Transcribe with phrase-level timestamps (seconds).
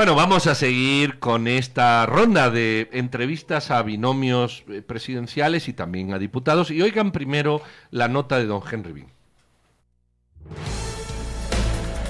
[0.00, 6.14] Bueno, vamos a seguir con esta ronda de entrevistas a binomios eh, presidenciales y también
[6.14, 6.70] a diputados.
[6.70, 7.60] Y oigan primero
[7.90, 9.08] la nota de don Henry Bean.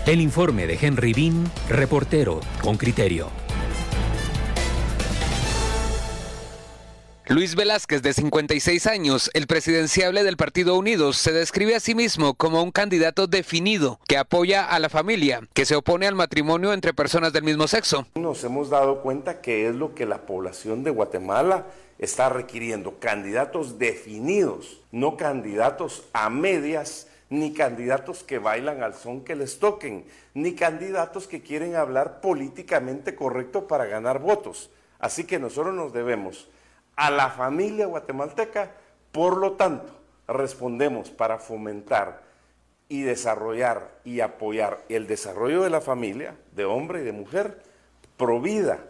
[0.06, 3.28] El informe de Henry Bean, reportero con criterio.
[7.30, 12.34] Luis Velázquez, de 56 años, el presidenciable del Partido Unidos, se describe a sí mismo
[12.34, 16.92] como un candidato definido que apoya a la familia, que se opone al matrimonio entre
[16.92, 18.04] personas del mismo sexo.
[18.16, 21.66] Nos hemos dado cuenta que es lo que la población de Guatemala
[22.00, 29.36] está requiriendo, candidatos definidos, no candidatos a medias, ni candidatos que bailan al son que
[29.36, 30.04] les toquen,
[30.34, 34.70] ni candidatos que quieren hablar políticamente correcto para ganar votos.
[34.98, 36.48] Así que nosotros nos debemos
[36.96, 38.70] a la familia guatemalteca.
[39.12, 39.92] Por lo tanto,
[40.28, 42.22] respondemos para fomentar
[42.88, 47.62] y desarrollar y apoyar el desarrollo de la familia, de hombre y de mujer,
[48.16, 48.80] pro vida,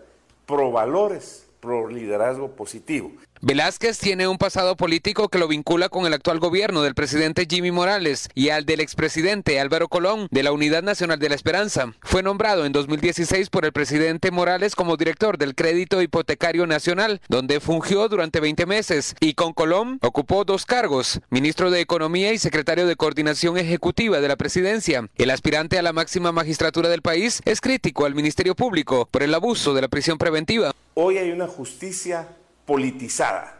[0.46, 3.12] pro valores, pro liderazgo positivo.
[3.42, 7.70] Velázquez tiene un pasado político que lo vincula con el actual gobierno del presidente Jimmy
[7.70, 11.94] Morales y al del expresidente Álvaro Colón de la Unidad Nacional de la Esperanza.
[12.02, 17.60] Fue nombrado en 2016 por el presidente Morales como director del Crédito Hipotecario Nacional, donde
[17.60, 22.86] fungió durante 20 meses y con Colón ocupó dos cargos, ministro de Economía y secretario
[22.86, 25.08] de Coordinación Ejecutiva de la presidencia.
[25.16, 29.32] El aspirante a la máxima magistratura del país es crítico al Ministerio Público por el
[29.32, 30.74] abuso de la prisión preventiva.
[31.02, 32.28] Hoy hay una justicia
[32.66, 33.58] politizada,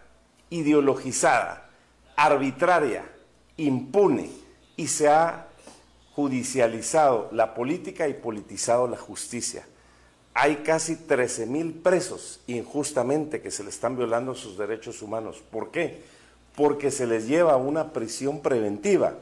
[0.50, 1.70] ideologizada,
[2.14, 3.10] arbitraria,
[3.56, 4.30] impune
[4.76, 5.46] y se ha
[6.14, 9.66] judicializado la política y politizado la justicia.
[10.34, 15.42] Hay casi 13 mil presos injustamente que se le están violando sus derechos humanos.
[15.50, 16.02] ¿Por qué?
[16.54, 19.14] Porque se les lleva a una prisión preventiva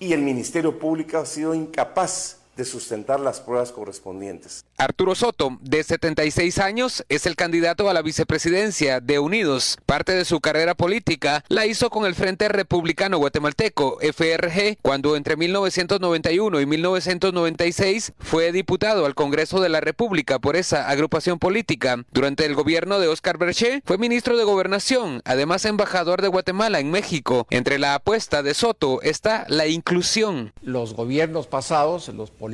[0.00, 4.66] y el Ministerio Público ha sido incapaz de sustentar las pruebas correspondientes.
[4.76, 9.78] Arturo Soto, de 76 años, es el candidato a la vicepresidencia de Unidos.
[9.86, 15.36] Parte de su carrera política la hizo con el Frente Republicano Guatemalteco, FRG, cuando entre
[15.36, 22.04] 1991 y 1996 fue diputado al Congreso de la República por esa agrupación política.
[22.12, 26.90] Durante el gobierno de Oscar Berché fue ministro de Gobernación, además embajador de Guatemala en
[26.90, 27.46] México.
[27.48, 30.52] Entre la apuesta de Soto está la inclusión.
[30.60, 32.49] Los gobiernos pasados, los políticos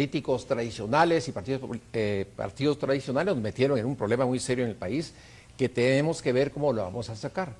[0.47, 1.62] tradicionales y partidos,
[1.93, 5.12] eh, partidos tradicionales nos metieron en un problema muy serio en el país
[5.57, 7.55] que tenemos que ver cómo lo vamos a sacar.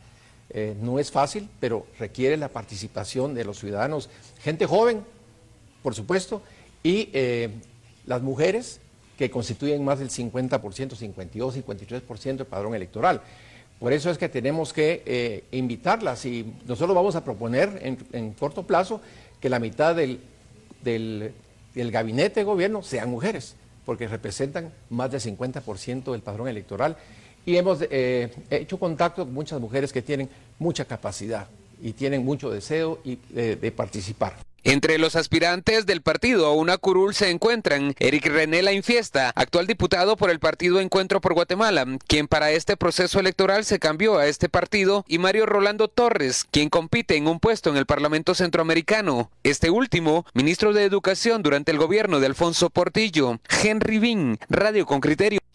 [0.51, 4.09] Eh, no es fácil, pero requiere la participación de los ciudadanos,
[4.41, 5.03] gente joven,
[5.83, 6.43] por supuesto,
[6.83, 7.51] y eh,
[8.07, 8.81] las mujeres
[9.19, 13.23] que constituyen más del 50%, 52, 53% del padrón electoral.
[13.81, 18.63] Por eso es que tenemos que invitarlas y nosotros vamos a proponer en, en corto
[18.67, 19.01] plazo
[19.41, 20.21] que la mitad del,
[20.83, 21.35] del
[21.81, 23.55] el gabinete de gobierno sean mujeres,
[23.85, 26.97] porque representan más del 50% del padrón electoral.
[27.45, 30.29] Y hemos eh, hecho contacto con muchas mujeres que tienen
[30.59, 31.47] mucha capacidad
[31.81, 34.35] y tienen mucho deseo de participar.
[34.65, 39.67] Entre los aspirantes del partido a una curul se encuentran Eric René La Infiesta, actual
[39.67, 44.27] diputado por el partido Encuentro por Guatemala, quien para este proceso electoral se cambió a
[44.27, 49.31] este partido, y Mario Rolando Torres, quien compite en un puesto en el Parlamento Centroamericano.
[49.45, 53.39] Este último, ministro de Educación durante el gobierno de Alfonso Portillo.
[53.63, 55.46] Henry Bin, Radio con Criterio.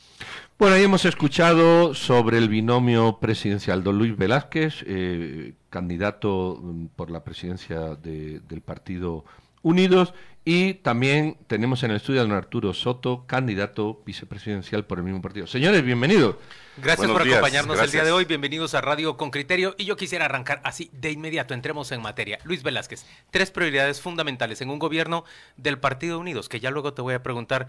[0.62, 7.10] Bueno, ahí hemos escuchado sobre el binomio presidencial don Luis Velázquez, eh, candidato mm, por
[7.10, 9.26] la presidencia del Partido
[9.64, 10.14] Unidos,
[10.46, 15.22] y también tenemos en el estudio a don Arturo Soto, candidato vicepresidencial por el mismo
[15.22, 15.48] partido.
[15.48, 16.36] Señores, bienvenidos.
[16.78, 20.26] Gracias por acompañarnos el día de hoy, bienvenidos a Radio con Criterio, y yo quisiera
[20.26, 22.40] arrancar así de inmediato, entremos en materia.
[22.44, 25.26] Luis Velázquez, tres prioridades fundamentales en un gobierno
[25.58, 27.68] del Partido Unidos, que ya luego te voy a preguntar,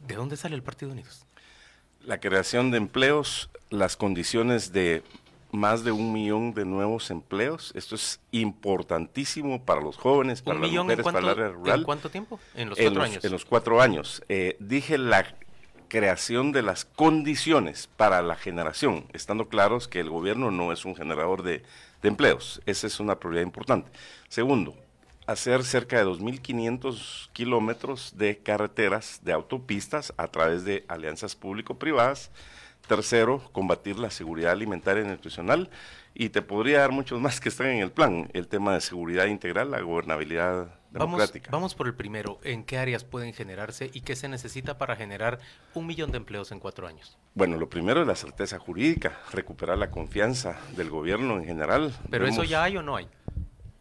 [0.00, 1.24] ¿de dónde sale el Partido Unidos?
[2.04, 5.02] La creación de empleos, las condiciones de
[5.52, 7.72] más de un millón de nuevos empleos.
[7.74, 11.80] Esto es importantísimo para los jóvenes, para las mujeres, para la área rural.
[11.80, 12.38] ¿En cuánto tiempo?
[12.54, 13.24] En los cuatro años.
[13.24, 14.22] En los cuatro años.
[14.28, 15.26] Eh, dije la
[15.88, 20.94] creación de las condiciones para la generación, estando claros que el gobierno no es un
[20.94, 21.64] generador de,
[22.00, 22.62] de empleos.
[22.66, 23.90] Esa es una prioridad importante.
[24.28, 24.76] Segundo,
[25.30, 32.30] hacer cerca de 2.500 kilómetros de carreteras, de autopistas a través de alianzas público-privadas.
[32.88, 35.70] Tercero, combatir la seguridad alimentaria y nutricional.
[36.14, 38.28] Y te podría dar muchos más que están en el plan.
[38.32, 41.50] El tema de seguridad integral, la gobernabilidad democrática.
[41.52, 42.40] Vamos, por el primero.
[42.42, 45.38] ¿En qué áreas pueden generarse y qué se necesita para generar
[45.74, 47.16] un millón de empleos en cuatro años?
[47.34, 51.94] Bueno, lo primero es la certeza jurídica, recuperar la confianza del gobierno en general.
[52.10, 53.06] ¿Pero eso ya hay o no hay?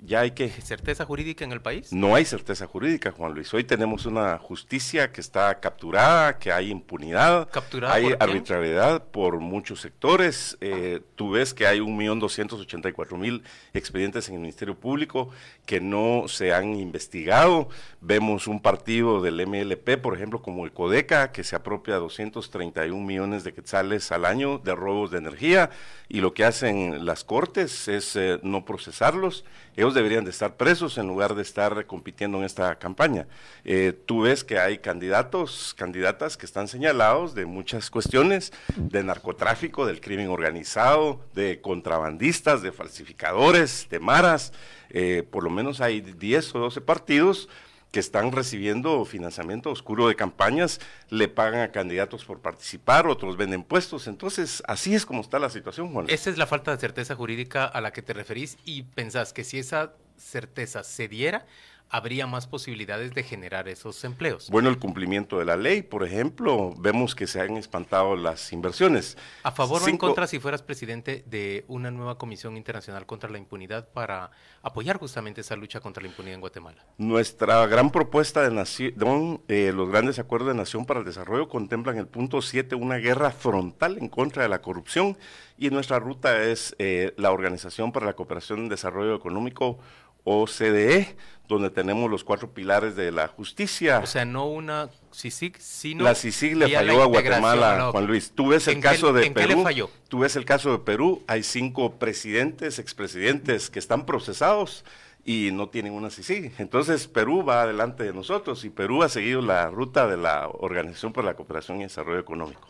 [0.01, 0.49] Ya hay que...
[0.49, 1.91] ¿Certeza jurídica en el país?
[1.91, 3.53] No hay certeza jurídica, Juan Luis.
[3.53, 9.39] Hoy tenemos una justicia que está capturada, que hay impunidad, ¿Capturada hay por arbitrariedad por
[9.39, 10.57] muchos sectores.
[10.61, 13.43] Eh, tú ves que hay un millón doscientos ochenta y cuatro mil
[13.73, 15.29] expedientes en el Ministerio Público
[15.65, 17.69] que no se han investigado.
[18.01, 23.43] Vemos un partido del MLP, por ejemplo, como el Codeca, que se apropia 231 millones
[23.43, 25.69] de quetzales al año de robos de energía
[26.07, 29.43] y lo que hacen las cortes es eh, no procesarlos.
[29.75, 33.27] Ellos deberían de estar presos en lugar de estar compitiendo en esta campaña.
[33.65, 39.85] Eh, tú ves que hay candidatos, candidatas que están señalados de muchas cuestiones, de narcotráfico,
[39.85, 44.53] del crimen organizado, de contrabandistas, de falsificadores, de maras.
[44.89, 47.49] Eh, por lo menos hay 10 o 12 partidos
[47.91, 53.63] que están recibiendo financiamiento oscuro de campañas, le pagan a candidatos por participar, otros venden
[53.63, 54.07] puestos.
[54.07, 56.05] Entonces, así es como está la situación, Juan.
[56.09, 59.43] Esa es la falta de certeza jurídica a la que te referís y pensás que
[59.43, 61.45] si esa certeza se diera,
[61.89, 64.49] habría más posibilidades de generar esos empleos.
[64.49, 69.17] Bueno, el cumplimiento de la ley, por ejemplo, vemos que se han espantado las inversiones.
[69.43, 73.37] ¿A favor o en contra si fueras presidente de una nueva comisión internacional contra la
[73.37, 74.29] impunidad para
[74.61, 76.83] apoyar justamente esa lucha contra la impunidad en Guatemala?
[76.97, 81.97] Nuestra gran propuesta de nación, eh, los grandes acuerdos de nación para el desarrollo contemplan
[81.97, 85.17] el punto 7, una guerra frontal en contra de la corrupción
[85.57, 89.79] y nuestra ruta es eh, la Organización para la Cooperación y Desarrollo Económico,
[90.23, 91.15] OCDE,
[91.47, 93.99] donde tenemos los cuatro pilares de la justicia.
[93.99, 96.03] O sea, no una CICIG, sino...
[96.03, 98.05] la CICIG le falló a Guatemala, la Juan.
[98.05, 98.31] Luis.
[98.35, 99.63] Tú ves el ¿En qué- caso de en qué le Perú.
[99.63, 99.89] falló?
[100.09, 101.23] Tú ves el caso de Perú.
[101.27, 104.85] Hay cinco presidentes, expresidentes que están procesados
[105.25, 106.53] y no tienen una CICIG.
[106.59, 111.13] Entonces Perú va adelante de nosotros y Perú ha seguido la ruta de la Organización
[111.13, 112.67] para la Cooperación y Desarrollo Económico.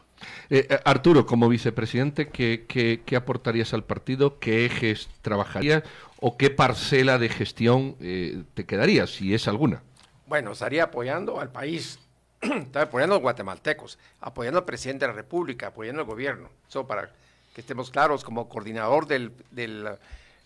[0.50, 4.38] Eh, eh, Arturo, como vicepresidente, ¿qué, qué, qué aportarías al partido?
[4.40, 5.84] ¿Qué ejes trabajarías?
[6.22, 9.82] ¿O qué parcela de gestión eh, te quedaría, si es alguna?
[10.28, 11.98] Bueno, estaría apoyando al país,
[12.42, 16.50] está apoyando a los guatemaltecos, apoyando al presidente de la República, apoyando al gobierno.
[16.68, 17.10] Eso para
[17.56, 19.88] que estemos claros, como coordinador del, del,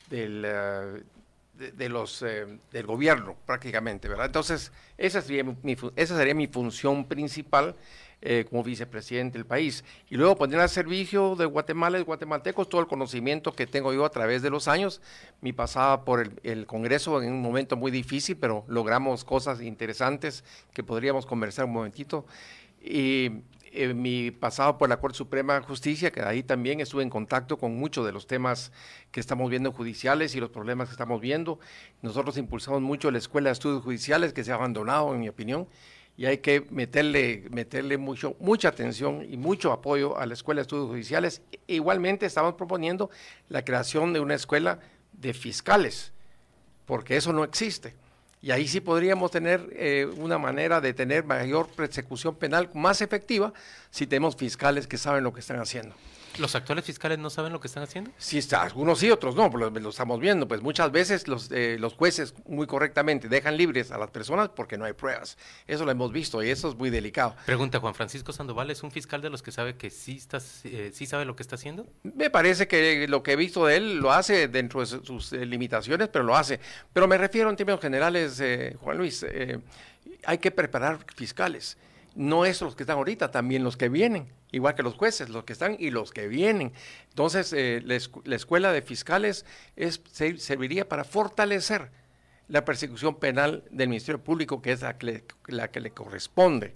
[0.09, 1.01] del, eh,
[1.57, 4.27] de, los, eh, del gobierno prácticamente, ¿verdad?
[4.27, 7.75] Entonces, esa sería mi, esa sería mi función principal
[8.25, 9.83] eh, como vicepresidente del país.
[10.09, 14.05] Y luego poner al servicio de Guatemala y guatemaltecos todo el conocimiento que tengo yo
[14.05, 15.01] a través de los años.
[15.41, 20.45] Mi pasada por el, el Congreso en un momento muy difícil, pero logramos cosas interesantes
[20.73, 22.25] que podríamos conversar un momentito.
[22.81, 23.43] Y
[23.75, 27.57] eh, mi pasado por la Corte Suprema de Justicia, que ahí también estuve en contacto
[27.57, 28.71] con muchos de los temas
[29.11, 31.59] que estamos viendo judiciales y los problemas que estamos viendo.
[32.03, 35.67] Nosotros impulsamos mucho la Escuela de Estudios Judiciales, que se ha abandonado, en mi opinión,
[36.15, 40.63] y hay que meterle, meterle mucho, mucha atención y mucho apoyo a la Escuela de
[40.63, 41.42] Estudios Judiciales.
[41.51, 43.10] E- Igualmente estamos proponiendo
[43.50, 44.80] la creación de una escuela
[45.13, 46.12] de fiscales,
[46.86, 47.94] porque eso no existe.
[48.42, 53.54] Y ahí sí podríamos tener eh, una manera de tener mayor persecución penal más efectiva
[53.89, 55.95] si tenemos fiscales que saben lo que están haciendo.
[56.39, 58.09] ¿Los actuales fiscales no saben lo que están haciendo?
[58.18, 60.47] Sí, está, algunos sí, otros no, lo, lo estamos viendo.
[60.47, 64.77] Pues muchas veces los, eh, los jueces muy correctamente dejan libres a las personas porque
[64.77, 65.38] no hay pruebas.
[65.68, 67.35] Eso lo hemos visto y eso es muy delicado.
[67.45, 70.91] Pregunta, ¿Juan Francisco Sandoval es un fiscal de los que sabe que sí, está, eh,
[70.94, 71.85] sí sabe lo que está haciendo?
[72.01, 75.34] Me parece que lo que he visto de él lo hace dentro de su- sus
[75.34, 76.60] eh, limitaciones, pero lo hace.
[76.93, 79.60] Pero me refiero en términos generales, eh, Juan Luis, eh,
[80.25, 81.77] hay que preparar fiscales.
[82.15, 85.43] No es los que están ahorita, también los que vienen, igual que los jueces, los
[85.43, 86.72] que están y los que vienen.
[87.10, 89.45] Entonces, eh, la, escu- la escuela de fiscales
[89.75, 91.89] es, se- serviría para fortalecer
[92.48, 96.74] la persecución penal del Ministerio Público, que es la que le, la que le corresponde,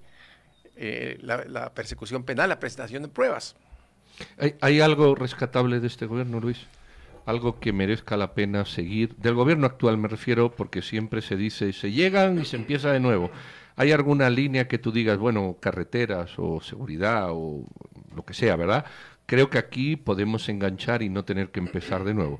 [0.75, 3.55] eh, la, persecución penal, la presentación de pruebas.
[4.39, 6.57] ¿Hay, hay algo rescatable de este gobierno, Luis?
[7.27, 9.15] Algo que merezca la pena seguir.
[9.17, 13.01] Del gobierno actual me refiero porque siempre se dice, se llegan y se empieza de
[13.01, 13.29] nuevo.
[13.75, 17.65] ¿Hay alguna línea que tú digas, bueno, carreteras o seguridad o
[18.15, 18.85] lo que sea, ¿verdad?
[19.25, 22.39] Creo que aquí podemos enganchar y no tener que empezar de nuevo.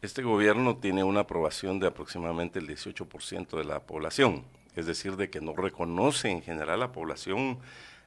[0.00, 4.44] Este gobierno tiene una aprobación de aproximadamente el 18% de la población,
[4.76, 7.58] es decir, de que no reconoce en general la población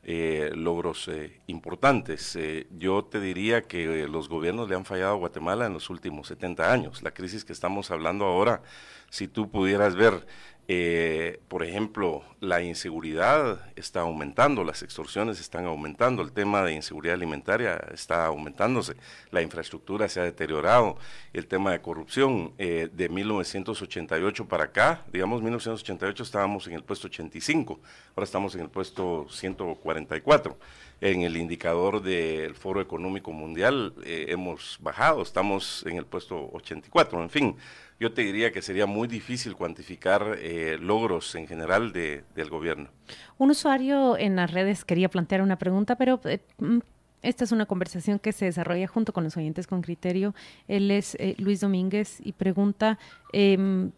[0.08, 2.36] eh, logros eh, importantes.
[2.36, 5.90] Eh, yo te diría que eh, los gobiernos le han fallado a Guatemala en los
[5.90, 7.02] últimos 70 años.
[7.02, 8.62] La crisis que estamos hablando ahora,
[9.10, 10.28] si tú pudieras ver,
[10.68, 17.14] eh, por ejemplo, la inseguridad está aumentando, las extorsiones están aumentando, el tema de inseguridad
[17.14, 18.96] alimentaria está aumentándose,
[19.30, 20.98] la infraestructura se ha deteriorado,
[21.34, 27.08] el tema de corrupción eh, de 1988 para acá, digamos 1988 estábamos en el puesto
[27.08, 27.80] 85,
[28.16, 30.58] ahora estamos en el puesto 144.
[31.02, 37.22] En el indicador del Foro Económico Mundial eh, hemos bajado, estamos en el puesto 84,
[37.22, 37.56] en fin.
[38.00, 42.90] Yo te diría que sería muy difícil cuantificar eh, logros en general de, del gobierno.
[43.38, 46.80] Un usuario en las redes quería plantear una pregunta, pero eh, mm,
[47.22, 50.36] esta es una conversación que se desarrolla junto con los oyentes con criterio.
[50.68, 53.00] Él es Luis Domínguez y pregunta,
[53.34, 53.92] em,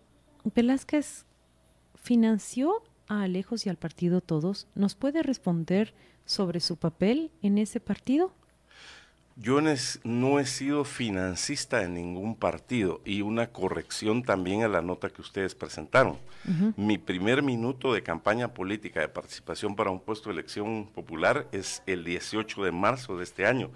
[0.56, 1.25] Velázquez
[2.01, 4.68] financió a Alejos y al partido Todos.
[4.75, 5.94] ¿Nos puede responder
[6.27, 8.31] sobre su papel en ese partido?
[9.39, 9.60] Yo
[10.03, 15.22] no he sido financista en ningún partido y una corrección también a la nota que
[15.22, 16.17] ustedes presentaron.
[16.75, 21.84] Mi primer minuto de campaña política de participación para un puesto de elección popular es
[21.86, 23.69] el 18 de marzo de este año.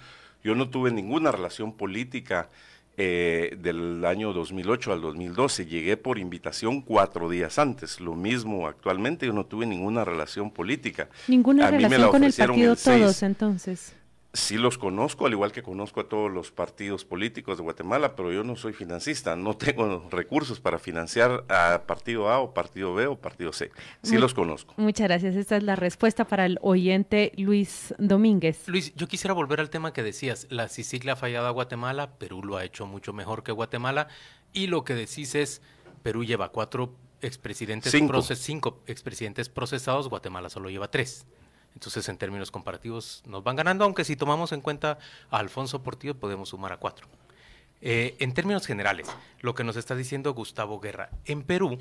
[0.43, 2.50] Yo no tuve ninguna relación política
[3.03, 5.65] eh, del año 2008 al 2012.
[5.65, 8.00] Llegué por invitación cuatro días antes.
[8.00, 11.10] Lo mismo actualmente, yo no tuve ninguna relación política.
[11.27, 13.96] Ninguna relación con el partido Todos, entonces
[14.33, 18.31] sí los conozco, al igual que conozco a todos los partidos políticos de Guatemala, pero
[18.31, 23.07] yo no soy financista, no tengo recursos para financiar a partido A o partido B
[23.07, 23.71] o partido C.
[24.03, 24.73] Sí los conozco.
[24.77, 25.35] Muchas gracias.
[25.35, 28.67] Esta es la respuesta para el oyente Luis Domínguez.
[28.67, 30.47] Luis, yo quisiera volver al tema que decías.
[30.50, 34.07] La CICIG le ha fallado a Guatemala, Perú lo ha hecho mucho mejor que Guatemala,
[34.53, 35.61] y lo que decís es,
[36.03, 41.25] Perú lleva cuatro expresidentes, cinco, cinco expresidentes procesados, Guatemala solo lleva tres.
[41.74, 45.00] Entonces, en términos comparativos, nos van ganando, aunque si tomamos en cuenta
[45.30, 47.08] a Alfonso Portillo, podemos sumar a cuatro.
[47.82, 49.08] Eh, en términos generales,
[49.42, 51.80] lo que nos está diciendo Gustavo Guerra, en Perú,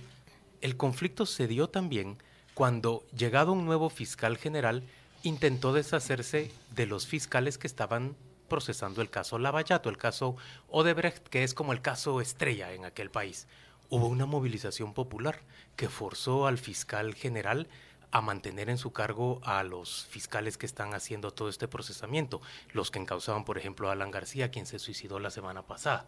[0.61, 2.17] el conflicto se dio también
[2.55, 4.83] cuando, llegado un nuevo fiscal general,
[5.23, 8.15] intentó deshacerse de los fiscales que estaban
[8.49, 10.37] procesando el caso Lavallato, el caso
[10.69, 13.47] Odebrecht, que es como el caso estrella en aquel país.
[13.89, 15.41] Hubo una movilización popular
[15.77, 17.69] que forzó al fiscal general
[18.12, 22.40] a mantener en su cargo a los fiscales que están haciendo todo este procesamiento,
[22.73, 26.07] los que encausaban, por ejemplo, a Alan García, quien se suicidó la semana pasada.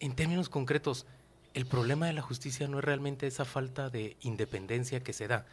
[0.00, 1.06] En términos concretos,
[1.54, 5.46] el problema de la justicia no es realmente esa falta de independencia que se da.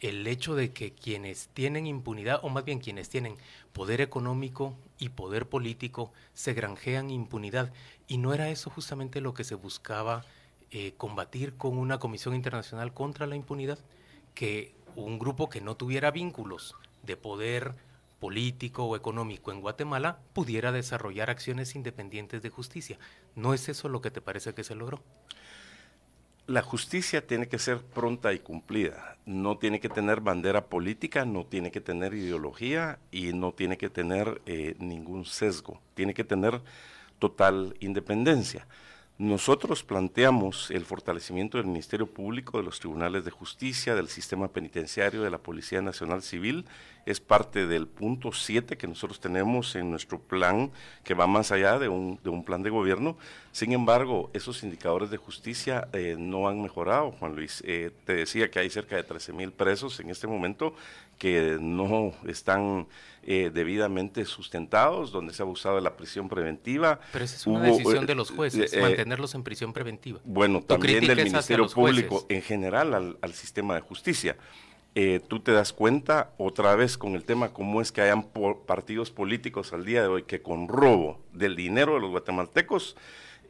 [0.00, 3.36] El hecho de que quienes tienen impunidad, o más bien quienes tienen
[3.72, 7.72] poder económico y poder político, se granjean impunidad.
[8.06, 10.24] Y no era eso justamente lo que se buscaba
[10.70, 13.78] eh, combatir con una comisión internacional contra la impunidad,
[14.34, 17.74] que un grupo que no tuviera vínculos de poder
[18.18, 22.98] político o económico en Guatemala pudiera desarrollar acciones independientes de justicia.
[23.34, 25.00] ¿No es eso lo que te parece que se logró?
[26.46, 29.16] La justicia tiene que ser pronta y cumplida.
[29.26, 33.90] No tiene que tener bandera política, no tiene que tener ideología y no tiene que
[33.90, 35.80] tener eh, ningún sesgo.
[35.94, 36.60] Tiene que tener
[37.18, 38.66] total independencia.
[39.18, 45.22] Nosotros planteamos el fortalecimiento del Ministerio Público, de los tribunales de justicia, del sistema penitenciario,
[45.22, 46.66] de la Policía Nacional Civil.
[47.06, 50.70] Es parte del punto 7 que nosotros tenemos en nuestro plan,
[51.04, 53.16] que va más allá de un, de un plan de gobierno.
[53.52, 57.62] Sin embargo, esos indicadores de justicia eh, no han mejorado, Juan Luis.
[57.64, 60.74] Eh, te decía que hay cerca de 13 mil presos en este momento
[61.18, 62.86] que no están
[63.22, 67.00] eh, debidamente sustentados, donde se ha abusado de la prisión preventiva.
[67.12, 70.20] Pero esa es una decisión de los jueces, mantenerlos en prisión preventiva.
[70.24, 74.36] Bueno, también del Ministerio Público en general al, sistema de justicia.
[75.28, 78.24] Tú te das cuenta otra vez con el tema cómo es que hayan
[78.66, 82.96] partidos políticos al día de hoy que con robo del dinero de los guatemaltecos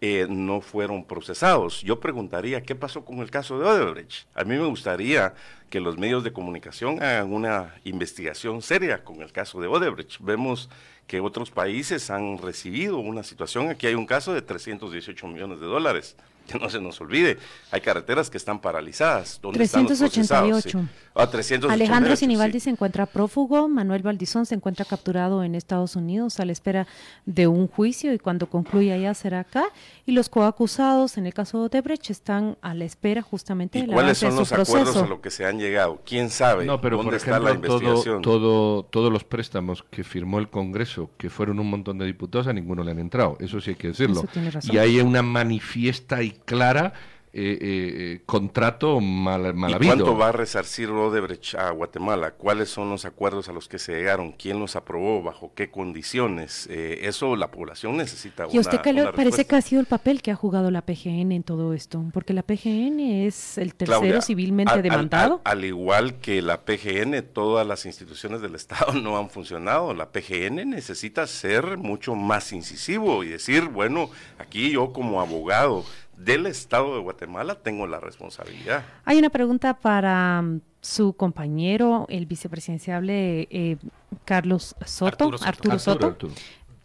[0.01, 1.81] eh, no fueron procesados.
[1.83, 4.27] Yo preguntaría, ¿qué pasó con el caso de Odebrecht?
[4.35, 5.35] A mí me gustaría
[5.71, 10.19] que los medios de comunicación hagan una investigación seria con el caso de Odebrecht.
[10.21, 10.69] Vemos
[11.07, 15.67] que otros países han recibido una situación, aquí hay un caso de 318 millones de
[15.67, 16.17] dólares
[16.53, 17.39] que no se nos olvide,
[17.71, 19.41] hay carreteras que están paralizadas.
[19.53, 20.89] 388.
[21.15, 21.29] Ah,
[21.71, 26.53] Alejandro Sinibaldi se encuentra prófugo, Manuel Valdizón se encuentra capturado en Estados Unidos a la
[26.53, 26.87] espera
[27.25, 29.65] de un juicio y cuando concluya ya será acá.
[30.05, 33.95] Y los coacusados en el caso de Odebrecht están a la espera justamente de la
[33.95, 36.03] ¿Cuáles son los acuerdos a los que se han llegado?
[36.05, 38.21] ¿Quién sabe no, pero dónde está la investigación?
[38.21, 42.53] Todo, todos los préstamos que firmó el Congreso, que fueron un montón de diputados, a
[42.53, 43.39] ninguno le han entrado.
[43.41, 44.23] Eso sí hay que decirlo.
[44.65, 46.93] Y hay una manifiesta y clara
[47.39, 52.31] eh, eh, contrato mal, mal ¿Y ¿Cuánto va a resarcir Odebrecht a Guatemala?
[52.31, 54.33] ¿Cuáles son los acuerdos a los que se llegaron?
[54.33, 55.23] ¿Quién los aprobó?
[55.23, 56.67] ¿Bajo qué condiciones?
[56.71, 58.47] Eh, eso la población necesita.
[58.51, 60.81] ¿Y a usted qué le parece que ha sido el papel que ha jugado la
[60.81, 62.03] PGN en todo esto?
[62.15, 65.43] Porque la PGN es el tercero civilmente demandado.
[65.45, 69.93] Al, igual que la PGN, todas las instituciones del Estado no han funcionado.
[69.93, 75.85] La PGN necesita ser mucho más incisivo y decir, bueno, aquí yo como abogado
[76.17, 78.85] del Estado de Guatemala tengo la responsabilidad.
[79.05, 83.77] Hay una pregunta para mm, su compañero, el vicepresidenciable eh,
[84.25, 86.17] Carlos Soto, Arturo Soto.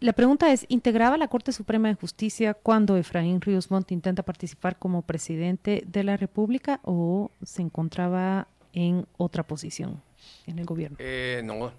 [0.00, 4.76] La pregunta es, ¿integraba la Corte Suprema de Justicia cuando Efraín Ríos Montt intenta participar
[4.76, 10.02] como presidente de la República o se encontraba en otra posición
[10.48, 10.96] en el gobierno?
[10.98, 11.70] Eh, no,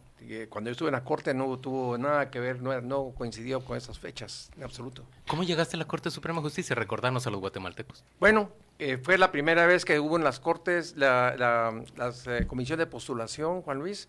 [0.49, 3.77] cuando yo estuve en la Corte no tuvo nada que ver, no, no coincidió con
[3.77, 5.03] esas fechas, en absoluto.
[5.27, 6.75] ¿Cómo llegaste a la Corte Suprema de Justicia?
[6.75, 8.03] Recordarnos a los guatemaltecos.
[8.19, 8.49] Bueno,
[8.79, 12.85] eh, fue la primera vez que hubo en las Cortes la, la eh, comisión de
[12.85, 14.07] postulación, Juan Luis,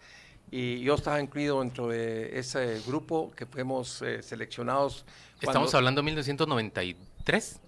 [0.50, 5.04] y yo estaba incluido dentro de ese grupo que fuimos eh, seleccionados.
[5.40, 7.60] ¿Estamos hablando de 1993?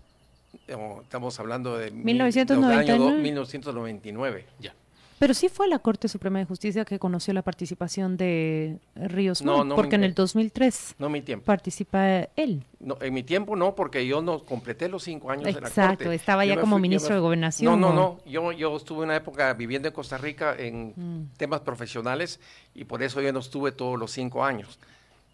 [0.67, 3.23] estamos hablando de 1999.
[3.23, 4.47] 1999.
[4.61, 4.75] Ya.
[5.19, 9.65] Pero sí fue la Corte Suprema de Justicia que conoció la participación de Ríos no,
[9.65, 11.47] no porque en el 2003 no mi tiempo.
[11.47, 12.63] participa él.
[12.81, 15.71] No, en mi tiempo no, porque yo no completé los cinco años Exacto, en la
[15.71, 15.81] Corte.
[15.81, 17.81] Exacto, estaba ya como ministro de Gobernación.
[17.81, 21.37] No, no, no, yo, yo estuve una época viviendo en Costa Rica en mm.
[21.39, 22.39] temas profesionales
[22.75, 24.79] y por eso yo no estuve todos los cinco años.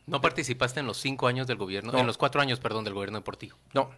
[0.06, 3.18] ¿No participaste en los cinco años del gobierno, en los cuatro años, perdón, del gobierno
[3.18, 3.56] deportivo?
[3.72, 3.90] No.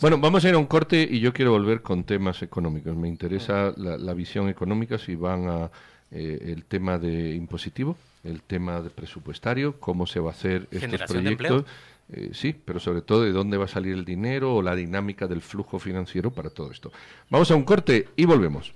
[0.00, 2.96] Bueno, vamos a ir a un corte y yo quiero volver con temas económicos.
[2.96, 5.70] Me interesa la, visión económica, si van a
[6.10, 11.02] eh, el tema de impositivo, el tema de presupuestario, cómo se va a hacer estos
[11.02, 11.64] proyectos.
[12.12, 15.26] Eh, sí, pero sobre todo de dónde va a salir el dinero o la dinámica
[15.26, 16.92] del flujo financiero para todo esto.
[17.30, 18.72] Vamos a un corte y volvemos.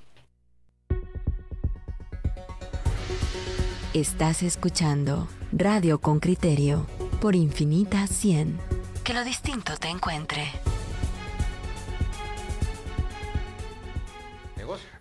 [3.93, 6.87] Estás escuchando Radio con Criterio
[7.21, 8.76] por Infinita 100
[9.07, 10.51] que lo distinto te encuentre.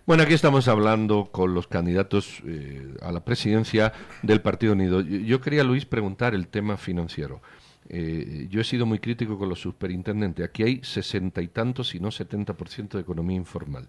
[0.06, 5.00] Bueno, aquí estamos hablando con los candidatos eh, a la presidencia del Partido Unido.
[5.00, 7.40] Yo, quería, Luis, preguntar el tema financiero.
[7.88, 10.44] Eh, yo he sido muy crítico con los superintendentes.
[10.44, 13.88] Aquí hay sesenta y tantos, si no setenta por ciento de economía informal.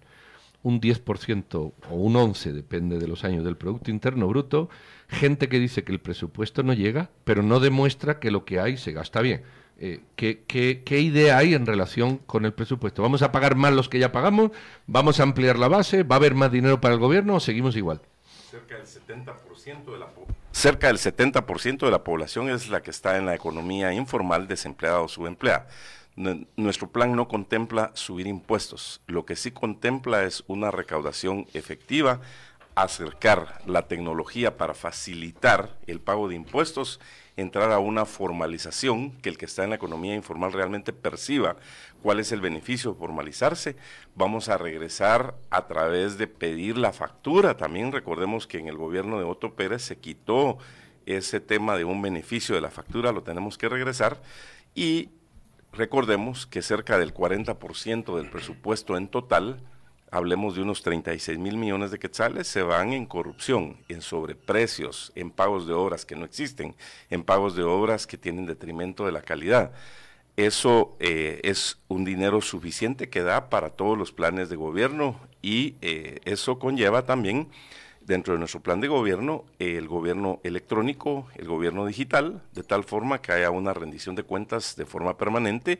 [0.64, 4.68] Un 10% o un 11%, depende de los años, del Producto Interno Bruto.
[5.10, 8.78] Gente que dice que el presupuesto no llega, pero no demuestra que lo que hay
[8.78, 9.44] se gasta bien.
[9.80, 13.04] Eh, ¿qué, idea hay en relación con el presupuesto?
[13.04, 14.52] ¿Vamos a pagar más los que ya pagamos?
[14.88, 16.04] ¿Vamos a ampliar la base?
[16.04, 18.02] ¿Va a haber más dinero para el gobierno o seguimos igual?
[18.50, 20.08] Cerca del 70% de la,
[20.52, 21.42] cerca del 70
[21.86, 25.68] de la población es la que está en la economía informal, desempleada o subempleada.
[26.56, 32.22] Nuestro plan no contempla subir impuestos, lo que sí contempla es una recaudación efectiva,
[32.74, 37.00] acercar la tecnología para facilitar el pago de impuestos
[37.38, 41.56] entrar a una formalización, que el que está en la economía informal realmente perciba
[42.02, 43.76] cuál es el beneficio de formalizarse.
[44.16, 47.56] Vamos a regresar a través de pedir la factura.
[47.56, 50.58] También recordemos que en el gobierno de Otto Pérez se quitó
[51.06, 54.18] ese tema de un beneficio de la factura, lo tenemos que regresar.
[54.74, 55.10] Y
[55.72, 59.60] recordemos que cerca del 40% del presupuesto en total
[60.12, 65.32] hablemos de unos 36 mil millones de quetzales, se van en corrupción, en sobreprecios, en
[65.32, 66.76] pagos de obras que no existen,
[67.10, 69.72] en pagos de obras que tienen detrimento de la calidad.
[70.38, 75.76] Eso eh, es un dinero suficiente que da para todos los planes de gobierno y
[75.82, 77.48] eh, eso conlleva también
[78.08, 83.22] dentro de nuestro plan de gobierno el gobierno electrónico, el gobierno digital, de tal forma
[83.22, 85.80] que haya una rendición de cuentas de forma permanente,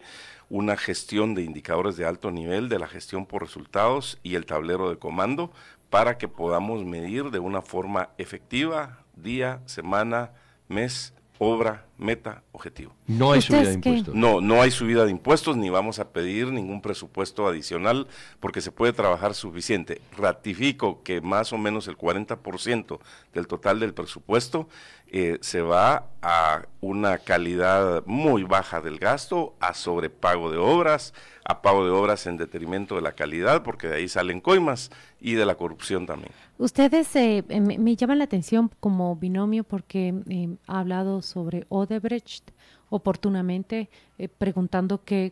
[0.50, 4.90] una gestión de indicadores de alto nivel de la gestión por resultados y el tablero
[4.90, 5.52] de comando
[5.90, 10.32] para que podamos medir de una forma efectiva día, semana,
[10.68, 12.94] mes, obra, meta, objetivo.
[13.08, 14.16] No hay subida de impuestos.
[14.16, 18.08] No, no hay subida de impuestos ni vamos a pedir ningún presupuesto adicional
[18.40, 20.02] porque se puede trabajar suficiente.
[20.18, 23.00] Ratifico que más o menos el 40%
[23.34, 24.68] del total del presupuesto
[25.10, 31.14] eh, se va a una calidad muy baja del gasto, a sobrepago de obras,
[31.48, 35.36] a pago de obras en detrimento de la calidad, porque de ahí salen coimas y
[35.36, 36.34] de la corrupción también.
[36.58, 42.52] Ustedes eh, me, llaman la atención como binomio porque eh, ha hablado sobre Odebrecht
[42.90, 43.88] oportunamente,
[44.20, 45.32] eh, preguntando qué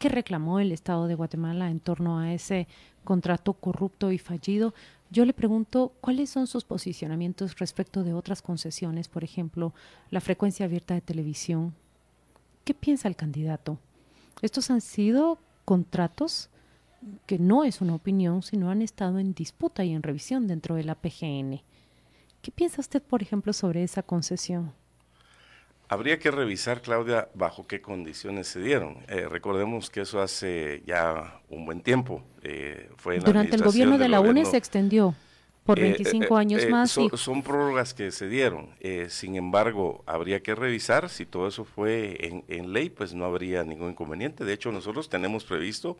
[0.00, 2.66] reclamó el Estado de Guatemala en torno a ese
[3.04, 4.74] contrato corrupto y fallido.
[5.10, 9.72] Yo le pregunto cuáles son sus posicionamientos respecto de otras concesiones, por ejemplo,
[10.10, 11.74] la frecuencia abierta de televisión.
[12.64, 13.78] ¿Qué piensa el candidato?
[14.42, 16.48] Estos han sido contratos
[17.26, 20.84] que no es una opinión, sino han estado en disputa y en revisión dentro de
[20.84, 21.60] la PGN.
[22.42, 24.72] ¿Qué piensa usted, por ejemplo, sobre esa concesión?
[25.88, 28.96] Habría que revisar, Claudia, bajo qué condiciones se dieron.
[29.08, 32.22] Eh, recordemos que eso hace ya un buen tiempo.
[32.42, 35.14] Eh, fue Durante el gobierno de la UNE se extendió.
[35.64, 36.90] Por 25 años más.
[36.90, 38.68] Son, prórrogas que se dieron.
[39.08, 43.64] sin embargo, habría que revisar si todo eso fue en, en, ley, pues no habría
[43.64, 44.44] ningún inconveniente.
[44.44, 45.98] De hecho, nosotros tenemos previsto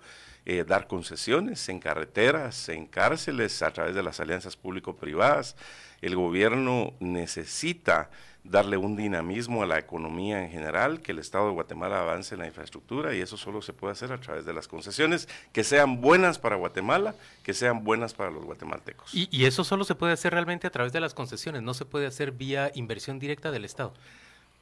[0.66, 5.56] dar concesiones en carreteras, en cárceles, a través de las alianzas público-privadas.
[6.02, 8.10] El gobierno necesita
[8.44, 12.40] darle un dinamismo a la economía en general, que el Estado de Guatemala avance en
[12.40, 16.02] la infraestructura y eso solo se puede hacer a través de las concesiones que sean
[16.02, 19.12] buenas para Guatemala, que sean buenas para los guatemaltecos.
[19.14, 22.06] Y, eso solo se puede hacer realmente a través de las concesiones, no se puede
[22.06, 23.94] hacer vía inversión directa del Estado.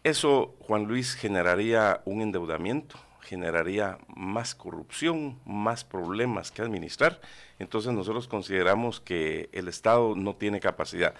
[0.04, 7.20] Eso, Juan Luis, generaría un endeudamiento, generaría más corrupción, más problemas que administrar.
[7.58, 11.14] Entonces nosotros consideramos que el Estado no tiene capacidad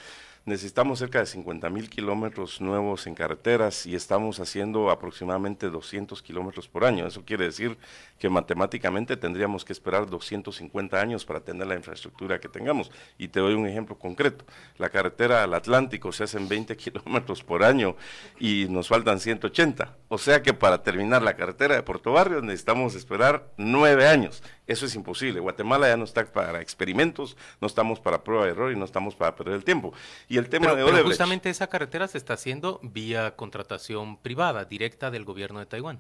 [0.45, 6.69] necesitamos cerca de 50 mil kilómetros nuevos en carreteras y estamos haciendo aproximadamente 200 kilómetros
[6.69, 7.07] por año.
[7.07, 7.79] Eso quiere decir
[8.19, 12.91] que matemáticamente tendríamos que esperar 250 años para tener la infraestructura que tengamos.
[13.19, 14.45] Y te doy un ejemplo concreto.
[14.79, 17.97] La carretera al Atlántico se hace en 20 kilómetros por año
[18.39, 19.97] y nos faltan 180.
[20.09, 24.43] O sea que para terminar la carretera de Puerto Barrio necesitamos esperar nueve años.
[24.73, 25.39] Eso es imposible.
[25.39, 29.15] Guatemala ya no está para experimentos, no estamos para prueba de error y no estamos
[29.15, 29.93] para perder el tiempo.
[30.29, 31.07] Y el tema de Odebrecht.
[31.07, 35.99] justamente esa carretera se está haciendo vía contratación privada, directa del gobierno de Taiwán.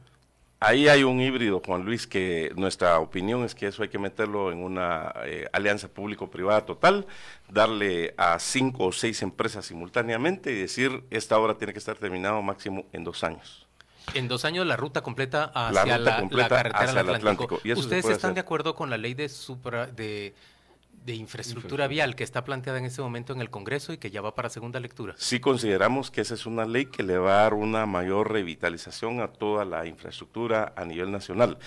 [0.65, 4.53] Ahí hay un híbrido, Juan Luis, que nuestra opinión es que eso hay que meterlo
[4.53, 7.05] en una eh, alianza público-privada total,
[7.49, 12.41] darle a cinco o seis empresas simultáneamente y decir, esta obra tiene que estar terminada
[12.41, 13.67] máximo en dos años.
[14.15, 17.61] En dos años la ruta completa hacia la, carretera del Atlántico.
[17.77, 20.35] ¿Ustedes están de acuerdo con la ley de, supra, de
[21.05, 24.21] de infraestructura vial que está planteada en este momento en el Congreso y que ya
[24.21, 25.15] va para segunda lectura.
[25.19, 29.21] Sí consideramos que esa es una ley que le va a dar una mayor revitalización
[29.21, 31.59] a toda la infraestructura a nivel nacional.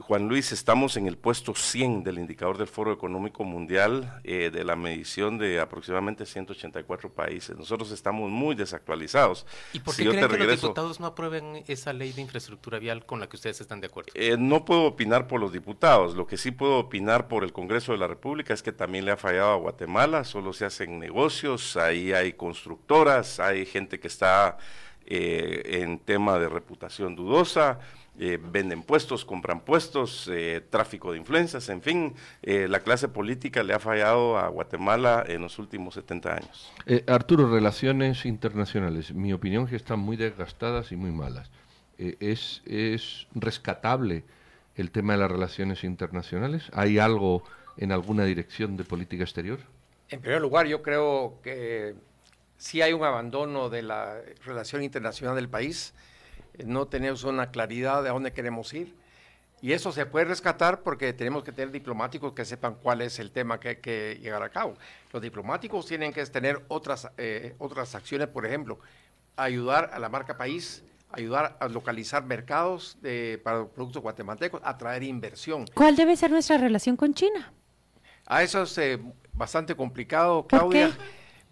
[0.00, 4.64] Juan Luis, estamos en el puesto 100 del indicador del Foro Económico Mundial eh, de
[4.64, 7.56] la medición de aproximadamente 184 países.
[7.56, 9.46] Nosotros estamos muy desactualizados.
[9.72, 13.20] ¿Y por qué creen que los diputados no aprueben esa ley de infraestructura vial con
[13.20, 14.10] la que ustedes están de acuerdo?
[14.14, 16.14] Eh, no puedo opinar por los diputados.
[16.14, 19.12] Lo que sí puedo opinar por el Congreso de la República es que también le
[19.12, 20.24] ha fallado a Guatemala.
[20.24, 24.58] Solo se hacen negocios, ahí hay constructoras, hay gente que está
[25.06, 27.78] eh, en tema de reputación dudosa.
[28.18, 33.64] Eh, venden puestos, compran puestos, eh, tráfico de influencias, en fin, eh, la clase política
[33.64, 36.72] le ha fallado a Guatemala en los últimos 70 años.
[37.08, 41.50] Arturo, relaciones internacionales, mi opinión es que están muy desgastadas y muy malas.
[41.98, 44.22] ¿es, ¿Es rescatable
[44.76, 46.70] el tema de las relaciones internacionales?
[46.72, 47.42] ¿Hay algo
[47.76, 49.58] en alguna dirección de política exterior?
[50.08, 51.94] En primer lugar, yo creo que
[52.58, 55.94] sí hay un abandono de la relación internacional del país
[56.64, 58.94] no tenemos una claridad de a dónde queremos ir.
[59.62, 63.30] Y eso se puede rescatar porque tenemos que tener diplomáticos que sepan cuál es el
[63.30, 64.76] tema que hay que llegar a cabo.
[65.12, 68.78] Los diplomáticos tienen que tener otras, eh, otras acciones, por ejemplo,
[69.36, 75.02] ayudar a la marca país, ayudar a localizar mercados de, para los productos guatemaltecos, atraer
[75.02, 75.64] inversión.
[75.72, 77.50] ¿Cuál debe ser nuestra relación con China?
[78.26, 78.98] A eso es eh,
[79.32, 80.94] bastante complicado, Claudia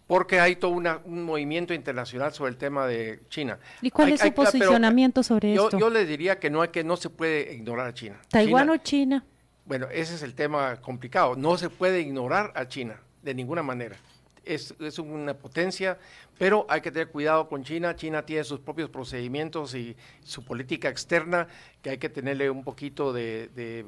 [0.07, 3.59] porque hay todo un movimiento internacional sobre el tema de China.
[3.81, 5.79] ¿Y cuál es su posicionamiento sobre yo, esto?
[5.79, 8.17] Yo le diría que no, hay, que no se puede ignorar a China.
[8.29, 9.25] ¿Taiwán o China?
[9.65, 11.37] Bueno, ese es el tema complicado.
[11.37, 13.97] No se puede ignorar a China de ninguna manera.
[14.45, 15.97] Es, una potencia,
[16.37, 17.95] pero hay que tener cuidado con China.
[17.95, 21.47] China tiene sus propios procedimientos y su política externa
[21.81, 23.87] que hay que tenerle un poquito de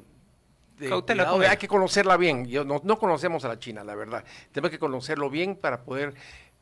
[1.48, 2.46] hay que conocerla bien.
[2.46, 4.24] Yo, no, no, conocemos a la China, la verdad.
[4.52, 6.14] Tenemos que conocerlo bien para poder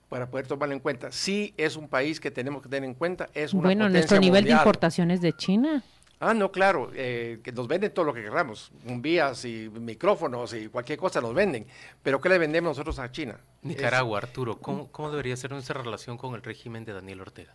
[0.08, 1.10] para poder tomarlo en cuenta.
[1.10, 3.30] Sí es un país que tenemos que tener en cuenta.
[3.32, 5.82] Es una bueno, nuestro nivel de importaciones de China.
[6.20, 10.68] Ah, no, claro, eh, que nos venden todo lo que queramos, vías y micrófonos y
[10.68, 11.66] cualquier cosa nos venden,
[12.00, 13.36] pero ¿qué le vendemos nosotros a China?
[13.62, 17.52] Nicaragua, Arturo, ¿cómo, ¿cómo debería ser nuestra relación con el régimen de Daniel Ortega?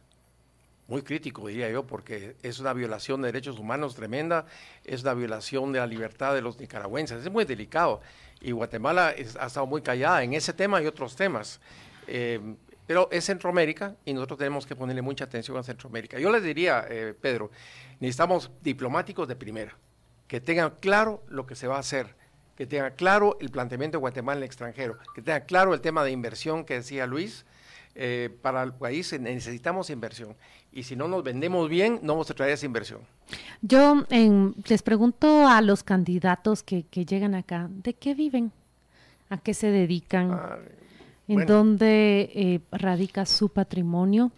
[0.87, 4.45] Muy crítico, diría yo, porque es una violación de derechos humanos tremenda,
[4.85, 8.01] es una violación de la libertad de los nicaragüenses, es muy delicado.
[8.39, 11.59] Y Guatemala ha estado muy callada en ese tema y otros temas.
[12.07, 12.39] Eh,
[12.87, 16.17] pero es Centroamérica y nosotros tenemos que ponerle mucha atención a Centroamérica.
[16.19, 17.51] Yo les diría, eh, Pedro,
[17.99, 19.75] necesitamos diplomáticos de primera,
[20.27, 22.07] que tengan claro lo que se va a hacer,
[22.55, 26.05] que tengan claro el planteamiento de Guatemala en el extranjero, que tengan claro el tema
[26.05, 27.45] de inversión que decía Luis.
[27.99, 30.35] Eh, para el país necesitamos inversión
[30.71, 32.99] y si no nos vendemos bien, no vamos a traer esa inversión.
[33.63, 34.05] Yo
[34.67, 38.51] les pregunto a los candidatos que, llegan acá, ¿de qué viven?
[39.31, 40.31] ¿A qué se dedican?
[40.31, 40.59] Ah,
[41.27, 44.31] ¿En dónde eh, radica su patrimonio?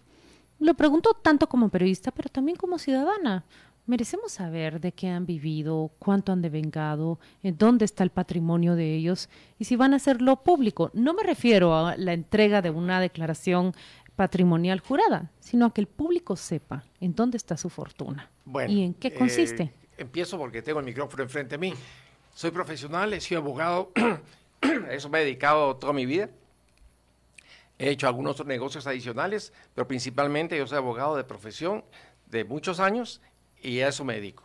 [0.58, 3.44] Lo pregunto tanto como periodista, pero también como ciudadana.
[3.90, 8.94] Merecemos saber de qué han vivido, cuánto han devengado, en dónde está el patrimonio de
[8.94, 10.92] ellos y si van a hacerlo público.
[10.94, 13.74] No me refiero a la entrega de una declaración
[14.14, 18.30] patrimonial jurada, sino a que el público sepa en dónde está su fortuna
[18.68, 19.64] y en qué consiste.
[19.64, 21.74] Eh, empiezo porque tengo el micrófono enfrente de mí.
[22.32, 23.90] Soy profesional, he sido abogado,
[24.92, 26.28] eso me he dedicado toda mi vida.
[27.76, 31.82] He hecho algunos negocios adicionales, pero principalmente yo soy abogado de profesión
[32.30, 33.20] de muchos años
[33.62, 34.44] y a eso me dedico.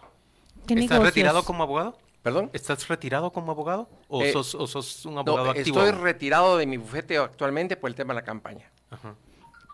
[0.67, 1.97] ¿Estás retirado como abogado?
[2.23, 2.49] ¿Perdón?
[2.53, 5.79] ¿Estás retirado como abogado o, eh, sos, un abogado activo?
[5.83, 8.65] Estoy retirado de mi bufete actualmente por el tema de la campaña.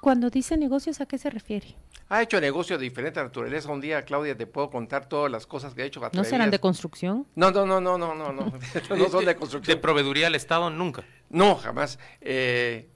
[0.01, 1.75] Cuando dice negocios, ¿a qué se refiere?
[2.10, 3.71] Ha hecho negocios de diferente naturaleza.
[3.71, 6.01] Un día, Claudia, te puedo contar todas las cosas que ha hecho.
[6.12, 7.25] ¿No serán de construcción?
[7.36, 8.51] No, no, no, no, no, no, no,
[8.97, 9.77] no son de construcción.
[9.77, 10.69] ¿De proveeduría al Estado?
[10.69, 11.06] Nunca.
[11.30, 11.99] No, jamás.
[12.19, 12.89] Eh,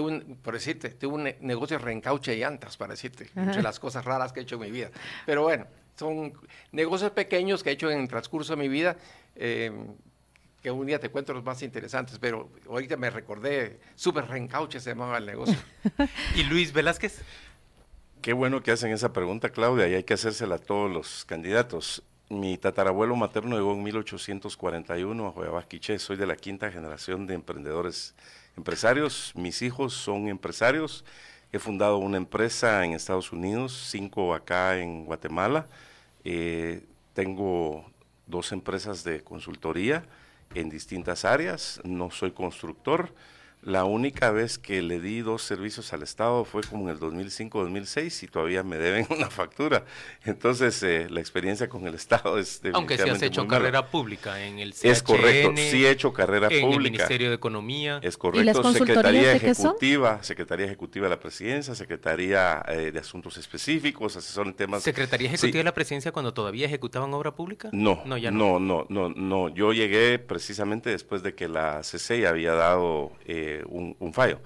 [0.00, 4.04] un, por decirte, tuve un negocio de reencauche de llantas, para decirte, entre las cosas
[4.04, 4.90] raras que he hecho en mi vida.
[5.26, 6.32] Pero bueno, son
[6.72, 8.96] negocios pequeños que he hecho en el transcurso de mi vida,
[9.36, 9.72] eh,
[10.62, 14.90] que un día te cuento los más interesantes, pero ahorita me recordé, Super Reencauche se
[14.90, 15.56] llamaba el negocio.
[16.36, 17.20] ¿Y Luis Velázquez?
[18.22, 22.02] Qué bueno que hacen esa pregunta, Claudia, y hay que hacérsela a todos los candidatos.
[22.30, 28.14] Mi tatarabuelo materno llegó en 1841 a Joyabasquiche, soy de la quinta generación de emprendedores
[28.56, 31.04] empresarios, mis hijos son empresarios,
[31.54, 35.68] he fundado una empresa en Estados Unidos, cinco acá en Guatemala,
[36.24, 37.88] eh, tengo
[38.26, 40.02] dos empresas de consultoría
[40.52, 43.14] en distintas áreas, no soy constructor,
[43.64, 48.22] la única vez que le di dos servicios al Estado fue como en el 2005-2006
[48.24, 49.84] y todavía me deben una factura.
[50.24, 54.58] Entonces, eh, la experiencia con el Estado es Aunque si has hecho carrera pública en
[54.58, 56.66] el CHN, Es correcto, sí he hecho carrera pública.
[56.66, 58.00] En el Ministerio de Economía.
[58.02, 64.46] Es correcto, Secretaría Ejecutiva, Secretaría Ejecutiva de la Presidencia, Secretaría eh, de Asuntos Específicos, asesor
[64.46, 64.82] en temas...
[64.82, 67.70] ¿Secretaría Ejecutiva de la Presidencia cuando todavía ejecutaban obra pública?
[67.72, 68.58] No, no, ya no.
[68.60, 73.12] No, no, no, Yo llegué precisamente después de que la CCI había dado...
[73.26, 74.40] Eh, un, fallo.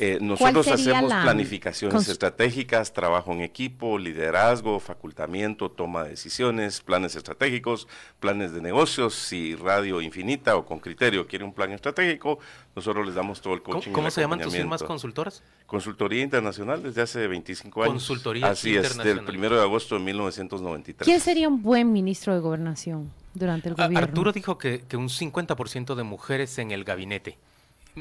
[0.00, 7.88] Eh, nosotros hacemos planificaciones estratégicas, trabajo en equipo, liderazgo, facultamiento, toma de decisiones, planes estratégicos,
[8.20, 9.14] planes de negocios.
[9.14, 12.38] Si Radio Infinita o con criterio quiere un plan estratégico,
[12.74, 13.92] nosotros les damos todo el coaching.
[13.92, 15.42] ¿Cómo, se llaman tus firmas consultoras?
[15.66, 17.94] Consultoría Internacional desde hace 25 años.
[17.94, 21.04] Consultoría Así es, del primero de agosto de 1993.
[21.04, 23.98] ¿Quién sería un buen ministro de Gobernación durante el gobierno?
[23.98, 27.36] Arturo dijo que, que un 50% de mujeres en el gabinete.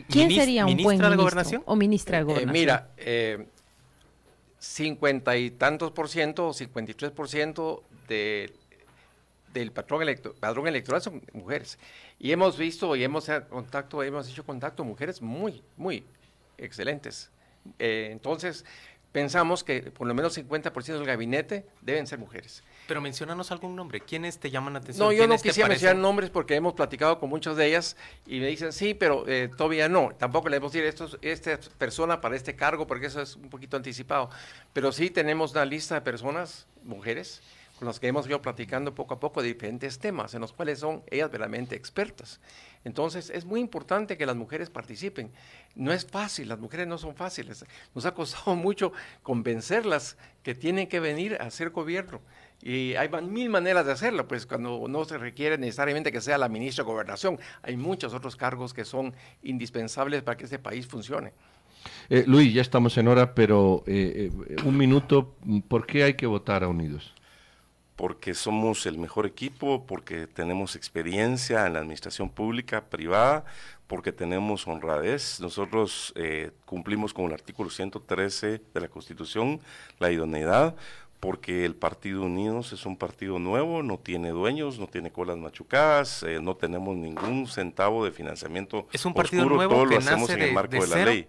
[0.09, 1.63] ¿Quién sería un buen de gobernación?
[1.65, 2.53] o ministra de eh, gobernación?
[2.53, 3.45] mira, eh,
[4.59, 8.53] cincuenta y tantos por ciento o 53 por ciento de,
[9.53, 10.03] del patrón
[10.39, 11.77] padrón electoral son mujeres.
[12.19, 16.03] Y hemos visto y hemos contacto, hemos hecho contacto mujeres muy, muy
[16.57, 17.29] excelentes.
[17.79, 18.65] Eh, entonces,
[19.11, 22.63] pensamos que por lo menos 50% del gabinete deben ser mujeres.
[22.87, 23.99] Pero mencionanos algún nombre.
[23.99, 25.05] ¿Quiénes te llaman la atención?
[25.05, 28.47] No, yo no quisiera mencionar nombres porque hemos platicado con muchas de ellas y me
[28.47, 30.11] dicen, sí, pero eh, todavía no.
[30.17, 33.75] Tampoco le a decir, esto, esta persona para este cargo porque eso es un poquito
[33.75, 34.29] anticipado.
[34.73, 37.41] Pero sí tenemos una lista de personas, mujeres,
[37.77, 40.79] con las que hemos ido platicando poco a poco de diferentes temas en los cuales
[40.79, 42.39] son ellas verdaderamente expertas.
[42.83, 45.29] Entonces es muy importante que las mujeres participen.
[45.75, 47.65] No es fácil, las mujeres no son fáciles.
[47.93, 52.19] Nos ha costado mucho convencerlas que tienen que venir a hacer gobierno.
[52.61, 56.49] Y hay mil maneras de hacerlo, pues cuando no se requiere necesariamente que sea la
[56.49, 59.13] ministra de Gobernación, hay muchos otros cargos que son
[59.43, 61.33] indispensables para que este país funcione.
[62.09, 65.35] Eh, Luis, ya estamos en hora, pero eh, eh, un minuto,
[65.67, 67.13] ¿por qué hay que votar a Unidos?
[67.97, 73.43] Porque somos el mejor equipo, porque tenemos experiencia en la administración pública, privada,
[73.87, 75.41] porque tenemos honradez.
[75.41, 76.13] Nosotros
[76.65, 79.59] cumplimos con el artículo 113 de la Constitución,
[79.99, 80.75] la idoneidad,
[81.19, 86.23] porque el Partido Unidos es un partido nuevo, no tiene dueños, no tiene colas machucadas,
[86.23, 88.87] eh, no tenemos ningún centavo de financiamiento.
[88.91, 91.27] Es un partido nuevo todo lo hacemos en el marco de, la ley.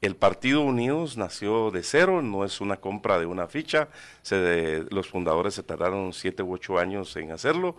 [0.00, 3.88] El Partido Unidos nació de cero, no es una compra de una ficha.
[4.22, 7.76] Se los fundadores se tardaron siete u ocho años en hacerlo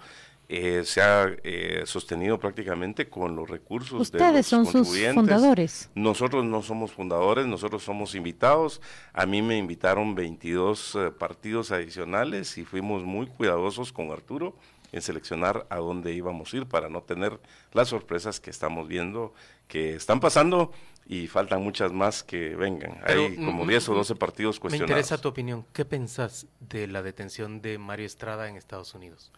[0.52, 5.92] eh, se ha eh, sostenido prácticamente con los recursos Ustedes de los son sus fundadores.
[5.94, 8.82] Nosotros no somos fundadores, nosotros somos invitados.
[9.14, 14.56] A mí me invitaron 22 eh, partidos adicionales y fuimos muy cuidadosos con Arturo
[14.92, 17.40] en seleccionar a dónde íbamos a ir para no tener
[17.74, 19.36] las sorpresas que estamos viendo
[19.68, 20.74] que están pasando
[21.10, 23.02] y faltan muchas más que vengan.
[23.04, 24.90] Hay como 10 o 12 partidos cuestionados.
[24.90, 25.66] Me interesa tu opinión.
[25.74, 29.32] ¿Qué pensás de la detención de Mario Estrada en Estados Unidos?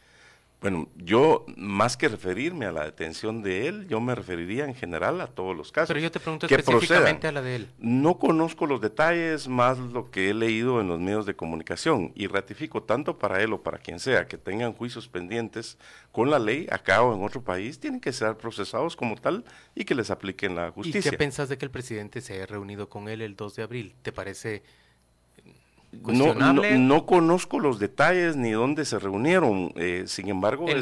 [0.61, 5.19] Bueno, yo más que referirme a la detención de él, yo me referiría en general
[5.19, 5.87] a todos los casos.
[5.87, 7.67] Pero yo te pregunto específicamente a la de él.
[7.79, 12.27] No conozco los detalles, más lo que he leído en los medios de comunicación y
[12.27, 15.79] ratifico tanto para él o para quien sea que tengan juicios pendientes
[16.11, 19.43] con la ley acá o en otro país, tienen que ser procesados como tal
[19.73, 20.99] y que les apliquen la justicia.
[20.99, 23.63] ¿Y qué pensás de que el presidente se haya reunido con él el 2 de
[23.63, 23.95] abril?
[24.03, 24.61] ¿Te parece
[25.91, 30.75] no, no, conozco los detalles ni dónde se reunieron, eh, sin embargo, es,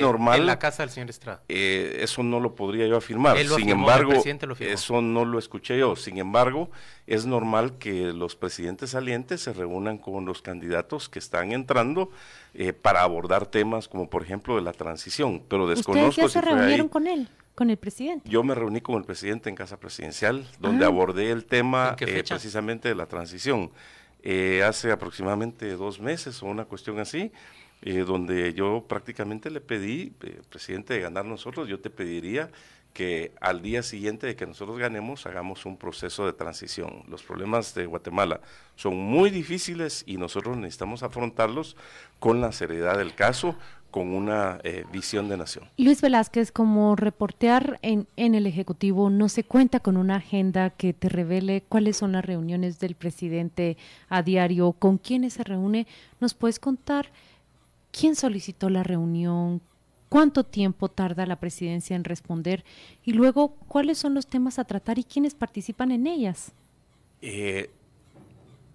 [0.00, 0.40] normal.
[0.40, 1.42] En la casa del señor Estrada.
[1.48, 3.38] Eh, eso no lo podría yo afirmar.
[3.38, 4.12] sin embargo,
[4.60, 5.96] eso no lo escuché yo.
[5.96, 6.70] Sin embargo,
[7.06, 12.10] es normal que los presidentes salientes se reúnan con los candidatos que están entrando
[12.54, 15.42] eh, para abordar temas como, por ejemplo, de la transición.
[15.48, 17.28] Pero desconozco ¿Ustedes ya se reunieron con él?
[17.54, 18.28] con el presidente.
[18.30, 20.88] Yo me reuní con el presidente en Casa Presidencial, donde ah.
[20.88, 23.70] abordé el tema precisamente de la transición.
[24.22, 27.32] Eh, hace aproximadamente dos meses o una cuestión así,
[27.82, 32.48] eh, donde yo prácticamente le pedí, eh, presidente, de ganar nosotros, yo te pediría
[32.94, 37.02] que al día siguiente de que nosotros ganemos hagamos un proceso de transición.
[37.08, 38.40] Los problemas de Guatemala
[38.76, 41.76] son muy difíciles y nosotros necesitamos afrontarlos
[42.20, 43.56] con la seriedad del caso,
[43.92, 45.66] con una eh, visión de nación.
[45.76, 50.94] Luis Velázquez, como reportear en, en el Ejecutivo, ¿no se cuenta con una agenda que
[50.94, 53.76] te revele cuáles son las reuniones del presidente
[54.08, 55.86] a diario, con quiénes se reúne?
[56.20, 57.06] ¿Nos puedes contar
[57.92, 59.60] quién solicitó la reunión?
[60.08, 62.64] ¿Cuánto tiempo tarda la presidencia en responder?
[63.04, 66.50] Y luego, ¿cuáles son los temas a tratar y quiénes participan en ellas?
[67.20, 67.70] Eh,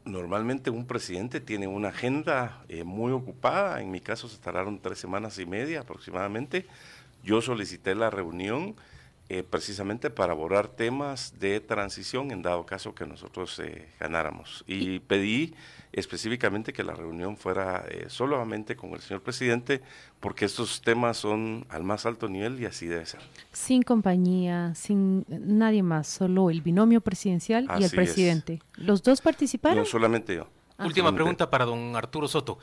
[0.08, 5.00] Normalmente un presidente tiene una agenda eh, muy ocupada, en mi caso se tardaron tres
[5.00, 6.66] semanas y media aproximadamente.
[7.24, 8.76] Yo solicité la reunión
[9.30, 14.64] eh, precisamente para abordar temas de transición en dado caso que nosotros eh, ganáramos.
[14.68, 15.54] Y pedí
[15.92, 19.82] específicamente que la reunión fuera eh, solamente con el señor presidente,
[20.22, 23.20] porque estos temas son al más alto nivel y así debe ser.
[23.52, 28.62] Sin compañía, sin nadie más, solo el binomio presidencial y el presidente.
[28.78, 29.80] ¿Los dos participaron?
[29.80, 30.48] No, solamente yo.
[30.80, 32.60] Última pregunta para don Arturo Soto.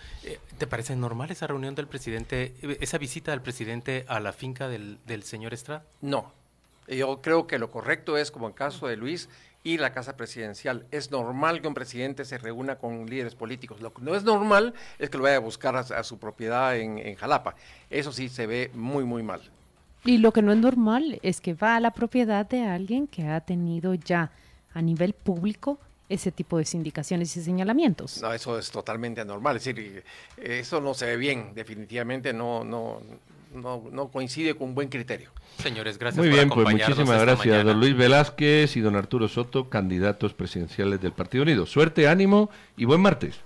[0.57, 4.99] ¿Te parece normal esa reunión del presidente, esa visita del presidente a la finca del,
[5.05, 5.83] del señor Estrada?
[6.01, 6.33] No,
[6.89, 9.29] yo creo que lo correcto es, como en caso de Luis,
[9.65, 10.85] y la Casa Presidencial.
[10.91, 13.81] Es normal que un presidente se reúna con líderes políticos.
[13.81, 17.17] Lo que no es normal es que lo vaya a buscar a, su propiedad en,
[17.17, 17.55] Jalapa.
[17.91, 19.41] Eso sí se ve muy, muy mal.
[20.05, 23.27] Y lo que no es normal es que va a la propiedad de alguien que
[23.27, 24.31] ha tenido ya
[24.75, 25.79] a nivel público
[26.11, 28.21] ese tipo de sindicaciones y señalamientos.
[28.21, 29.57] No, eso es totalmente anormal.
[29.57, 30.05] Es decir,
[30.37, 31.55] eso no se ve bien.
[31.55, 33.01] Definitivamente no, no,
[33.55, 35.31] no, no coincide con un buen criterio.
[35.59, 40.35] Señores, gracias Muy bien, pues muchísimas gracias, don Luis Velázquez y don Arturo Soto, candidatos
[40.35, 41.65] presidenciales del Partido Unido.
[41.67, 43.41] Suerte, ánimo y buen martes.